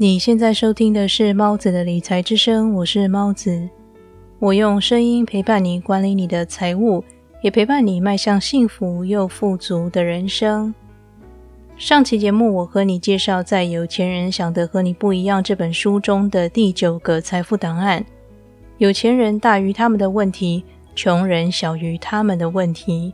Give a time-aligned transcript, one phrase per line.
[0.00, 3.68] 你现在收听的是猫子的理财之声，我是猫子。
[4.38, 7.02] 我用声音陪伴你管理你的财务，
[7.42, 10.72] 也陪伴你迈向幸福又富足的人生。
[11.76, 18.06] 上期节目，我和你介绍在《有钱人想的和你不一样》这本书中的第九个财富档案：
[18.76, 20.62] 有钱人大于他们的问题，
[20.94, 23.12] 穷人小于他们的问题。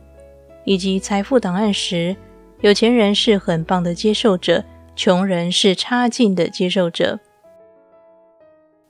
[0.65, 2.15] 以及财富档案时，
[2.61, 4.63] 有钱人是很棒的接受者。
[4.95, 7.19] 穷人是差劲的接受者。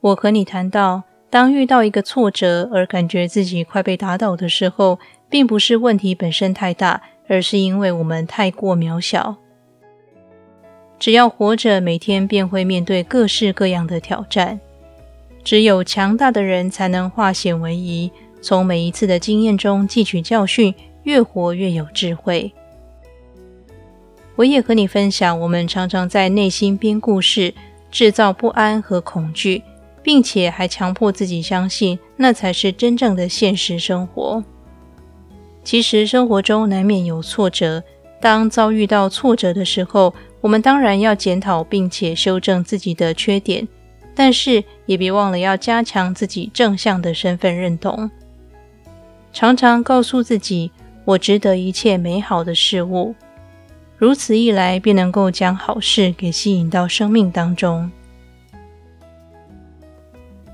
[0.02, 5.00] 我和你谈到，当遇到一个挫折而感觉自己快被打倒的时候，
[5.30, 9.38] 并不是问题本身太大，而是因为我们太过渺小。
[11.00, 14.60] 只要活着，每天便会面对各式各样的挑战。
[15.44, 22.54] 只有强大的人才能化险为夷，从每一次的经验中汲取教训，越活越有智慧。
[24.36, 27.54] 我也和你分享，我们常常在内心编故事，
[27.90, 29.64] 制造不安和恐惧，
[30.04, 34.44] 并且还强迫自己相信那才是真正的现实生活。
[35.64, 37.82] 其实生活中难免有挫折，
[38.20, 43.66] 当遭遇到挫折的时候，我们当然要检讨并且修正自己的缺点，
[44.14, 48.12] 但是也别忘了要加强自己正向的身份认同，
[49.32, 50.72] 常常告诉自己
[51.06, 53.16] ：“我值得一切美好的事物。”
[53.98, 57.90] 如此一来，便能够将好事给吸引到生命当中。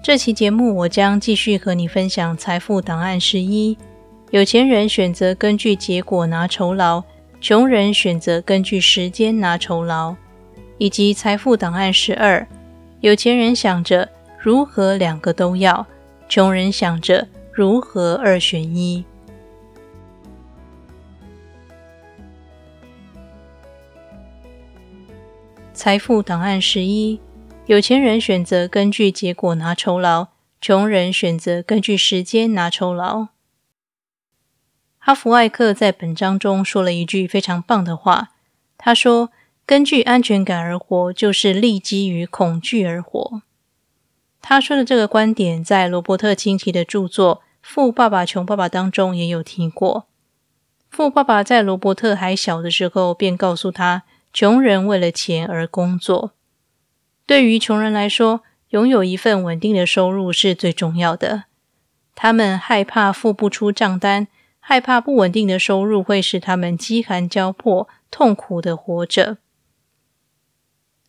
[0.03, 3.78] 这期节目，我将继续和你分享财富档案十一：
[4.30, 7.03] 有钱人选择根据结果拿酬劳，
[7.39, 10.16] 穷人选择根据时间拿酬劳；
[10.78, 12.48] 以及财富档案十二：
[13.00, 14.08] 有钱人想着
[14.39, 15.86] 如何两个都要，
[16.30, 19.04] 穷人想着如何二选一。
[25.83, 27.19] 财富档案十一：
[27.65, 30.27] 有钱人选择根据结果拿酬劳，
[30.61, 33.30] 穷人选择根据时间拿酬劳。
[34.99, 38.30] 哈弗艾克在本章中说了一句非常棒的话，
[38.77, 39.31] 他说
[39.65, 43.42] ：“根据安全感而活，就是立基于恐惧而活。”
[44.39, 50.05] 他说的这个观点，在罗伯特清崎的著作《富爸爸穷爸爸》当中也有提过。
[50.92, 54.03] 富爸爸在罗伯特还小的时候，便告诉他。
[54.33, 56.31] 穷人为了钱而工作，
[57.25, 61.43] 对于穷人来说，拥有一份稳定的收入是最重要的。
[62.15, 64.27] 他们害怕付不出账单，
[64.59, 69.37] 害怕不稳定的收入会使他们饥寒交迫、痛苦的活着。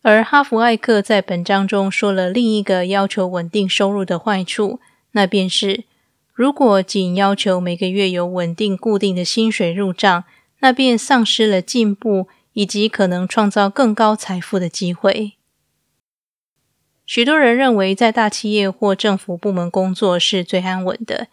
[0.01, 5.85] 而哈弗艾克在本章中说了另一个要求稳定收入的坏处，那便是
[6.33, 10.25] 如果仅要求每个月有稳定固定的薪水入账，
[10.59, 12.27] 那便丧失了进步。
[12.53, 15.33] 以及可能创造更高财富的机会。
[17.05, 21.27] 许多人认为在大企业或政府部门工作是最安稳的，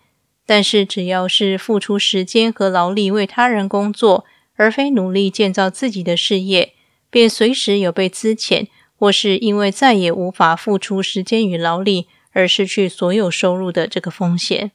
[0.44, 6.74] 但是只要是付出时间和劳力为他人工作，而非努力建造自己的事业，
[7.08, 8.66] 便随时有被资遣，
[8.96, 14.72] 或是因为再也无法付出时间与劳力而失去所有收入的这个风险。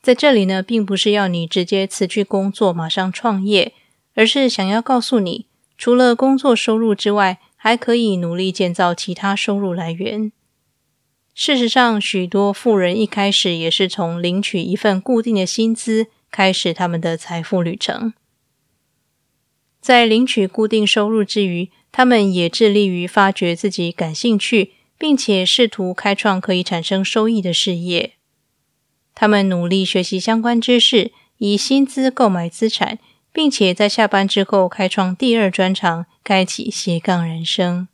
[0.00, 3.72] 在这里呢，并不是要你直接辞去工作，马上创业。
[4.16, 5.46] 而是想要告诉你，
[5.76, 10.32] 除了工作收入之外，还可以努力建造其他收入来源。
[11.34, 18.14] 事实上，许多富人一开始也是从领取一份固定的薪资开始他们的财富旅程。
[19.82, 28.14] 在领取固定收入之余，他们也致力于发掘自己感兴趣，并且试图开创可以产生收益的事业。
[29.14, 32.98] 他们努力学习相关知识，以薪资购买资产。
[33.36, 37.86] 并且在下班之后开创第二专长，开启斜杠人生。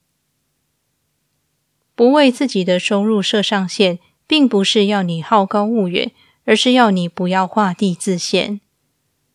[1.97, 3.99] 不为自己的收入设上限，
[4.29, 6.13] 并不是要你好高骛远，
[6.45, 8.61] 而是要你不要画地自限。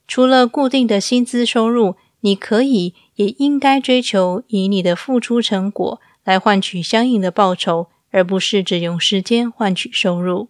[0.08, 10.48] 除了固定的薪资收入，你可以也应该追求以你的付出成果来换取相应的报酬，而不是只用时间换取收入。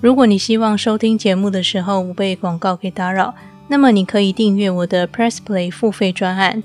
[0.00, 3.34] 如果你希望收听节目的时候不被广告给打扰，
[3.68, 6.62] 那么你可以订阅我的 Press Play 付费专案。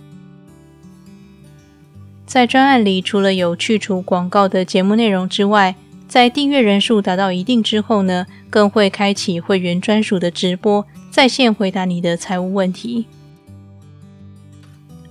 [2.25, 5.75] 在专案里，除了有去除广告的节目内容之外，
[6.07, 13.05] 在订阅人数达到一定之后呢，更会开启会员专属的直播，在线回答你的财务问题。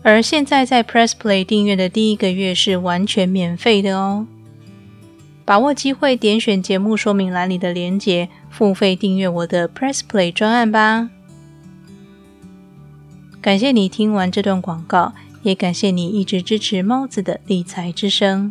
[0.02, 4.26] 而现在在 Press Play 订阅的第一个月是完全免费的哦，
[5.44, 11.10] 把握机会点选节目说明栏里的链接，付费订阅我的 Press Play 专案吧。
[13.42, 15.12] 感谢你听完这段广告，
[15.42, 18.50] 也感谢你一直支持猫子的理财之声。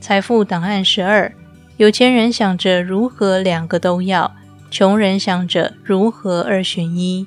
[0.00, 1.34] 财富档案十二：
[1.76, 4.36] 有钱人想着如何两个都要，
[4.70, 7.26] 穷人想着如何二选一。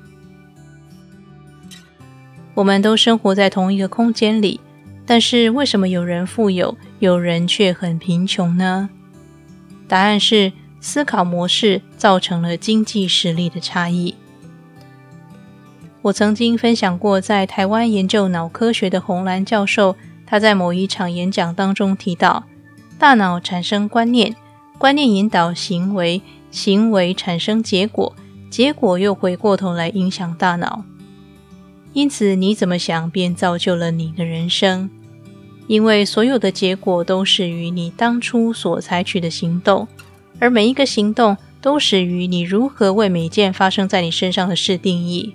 [2.60, 4.60] 我们都生活在同一个空间里，
[5.06, 8.90] 但是为什么有人富有，有人却很贫穷呢？
[9.88, 14.14] 答案是思考模式造成了经济实力的差异。
[16.02, 19.96] 我曾经分享过，在台湾研究脑科学的洪兰教授，
[20.26, 22.44] 他在某一场演讲当中提到。
[22.98, 24.36] 大脑产生观念，
[24.76, 26.20] 观念引导行为，
[26.50, 28.14] 行为产生结果，
[28.50, 30.84] 结果又回过头来影响大脑。
[31.92, 34.88] 因此，你怎么想，便造就了你的人生。
[35.66, 39.86] 因为所有的结果都始于你当初所采取的行动，
[40.38, 45.34] 而每一个行动都始于你如何为每件发生在你身上的事定义。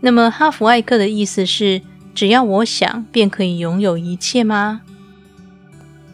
[0.00, 1.82] 那么，哈弗艾克的意思是：
[2.14, 4.82] 只要我想，便可以拥有一切吗？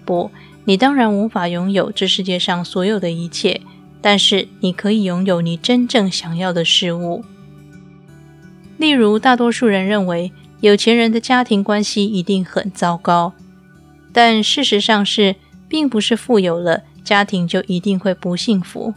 [0.05, 0.31] 不，
[0.65, 3.61] 你当然无法拥有这世界上所有的一切，
[4.01, 7.25] 但是你可以拥有你真正想要的事物。
[8.81, 10.33] 例如，大多数人认为
[10.63, 13.35] 有钱人的家庭关系一定很糟糕，
[14.11, 15.37] 但事实上是，
[15.69, 18.95] 并不是富有了家庭就一定会不幸福，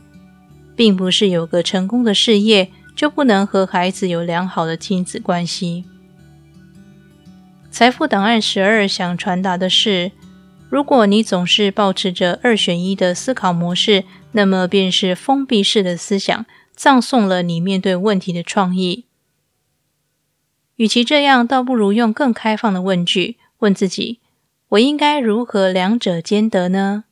[0.74, 5.84] 并不是有个成功的事业就不能和孩子有良好的亲子关系。
[7.70, 10.14] 财富档案十二想传达的是。
[10.70, 19.06] 如果你总是保持着二选一的思考模式，那么便是封闭式的思想，葬送了你面对问题的创意。
[20.78, 24.20] 与其这样，倒不如用更开放的问句问自己：
[24.70, 27.04] 我应该如何两者兼得呢？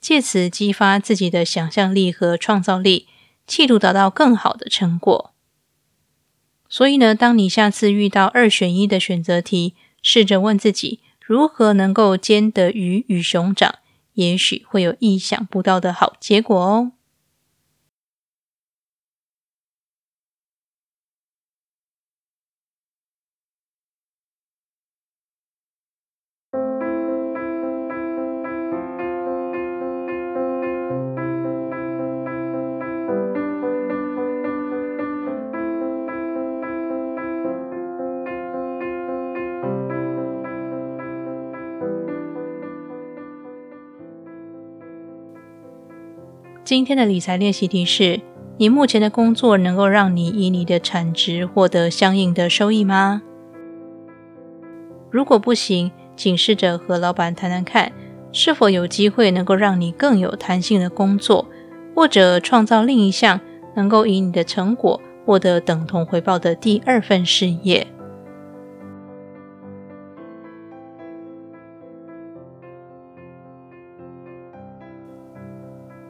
[0.00, 3.08] 借此激发自己的想象力和创造力，
[3.46, 5.32] 企图达到更好的成果。
[6.68, 11.00] 所以呢，当你下次遇到二选一的选择题，试着问自己。
[11.26, 13.76] 如何能够兼得鱼与熊掌？
[14.12, 16.92] 也许会有意想不到的好结果哦。
[46.64, 48.18] 今天的理财练习题是：
[48.56, 53.20] 你目前的工作能够让你以你的产值获得相应的收益吗？
[55.10, 57.92] 如果不行，请试着和老板谈谈看，
[58.32, 61.46] 是否有机会能够让你更有弹性的工作，
[61.94, 63.38] 或者创造另一项
[63.76, 67.86] 能够以你的成果获得等同回报的第二份事业。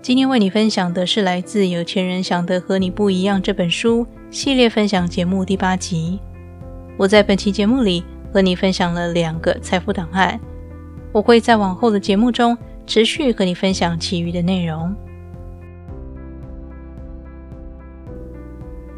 [0.04, 6.20] 今天为你分享的是来自《有钱人想的和你不一样》这本书系列分享节目第八集。
[6.98, 10.38] 我在本期节目里和你分享了两个财富档案，
[11.10, 12.54] 我会在往后的节目中
[12.86, 14.94] 持续和你分享其余的内容。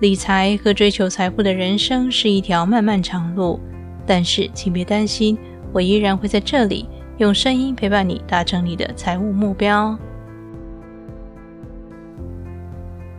[0.00, 3.60] 理财和追求财富的人生是一条漫漫长路，
[4.04, 5.38] 但是请别担心，
[5.72, 9.96] 我依然会在这里用声音陪伴你达成你的财务目标。